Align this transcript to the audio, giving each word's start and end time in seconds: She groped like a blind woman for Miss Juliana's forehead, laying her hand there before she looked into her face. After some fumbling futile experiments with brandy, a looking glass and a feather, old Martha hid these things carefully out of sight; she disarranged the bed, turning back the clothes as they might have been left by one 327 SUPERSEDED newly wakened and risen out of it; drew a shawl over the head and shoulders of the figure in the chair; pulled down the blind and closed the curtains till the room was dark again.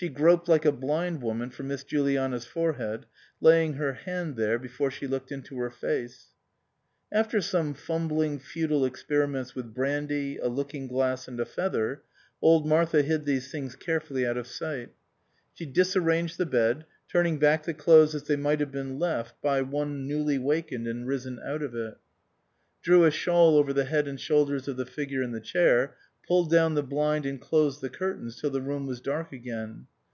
She 0.00 0.08
groped 0.08 0.46
like 0.48 0.64
a 0.64 0.70
blind 0.70 1.22
woman 1.22 1.50
for 1.50 1.64
Miss 1.64 1.82
Juliana's 1.82 2.44
forehead, 2.46 3.06
laying 3.40 3.72
her 3.72 3.94
hand 3.94 4.36
there 4.36 4.56
before 4.56 4.92
she 4.92 5.08
looked 5.08 5.32
into 5.32 5.56
her 5.56 5.70
face. 5.70 6.26
After 7.10 7.40
some 7.40 7.74
fumbling 7.74 8.38
futile 8.38 8.84
experiments 8.84 9.56
with 9.56 9.74
brandy, 9.74 10.36
a 10.38 10.46
looking 10.46 10.86
glass 10.86 11.26
and 11.26 11.40
a 11.40 11.44
feather, 11.44 12.02
old 12.40 12.64
Martha 12.64 13.02
hid 13.02 13.24
these 13.24 13.50
things 13.50 13.74
carefully 13.74 14.24
out 14.24 14.36
of 14.36 14.46
sight; 14.46 14.92
she 15.52 15.66
disarranged 15.66 16.38
the 16.38 16.46
bed, 16.46 16.84
turning 17.08 17.40
back 17.40 17.64
the 17.64 17.74
clothes 17.74 18.14
as 18.14 18.22
they 18.22 18.36
might 18.36 18.60
have 18.60 18.70
been 18.70 19.00
left 19.00 19.34
by 19.42 19.62
one 19.62 20.06
327 20.06 20.10
SUPERSEDED 20.12 20.14
newly 20.14 20.38
wakened 20.38 20.86
and 20.86 21.08
risen 21.08 21.40
out 21.44 21.62
of 21.64 21.74
it; 21.74 21.98
drew 22.82 23.02
a 23.02 23.10
shawl 23.10 23.56
over 23.56 23.72
the 23.72 23.84
head 23.84 24.06
and 24.06 24.20
shoulders 24.20 24.68
of 24.68 24.76
the 24.76 24.86
figure 24.86 25.22
in 25.24 25.32
the 25.32 25.40
chair; 25.40 25.96
pulled 26.26 26.50
down 26.50 26.74
the 26.74 26.82
blind 26.82 27.24
and 27.24 27.40
closed 27.40 27.80
the 27.80 27.88
curtains 27.88 28.38
till 28.38 28.50
the 28.50 28.60
room 28.60 28.84
was 28.86 29.00
dark 29.00 29.32
again. 29.32 29.86